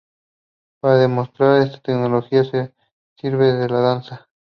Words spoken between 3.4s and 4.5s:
de la danza.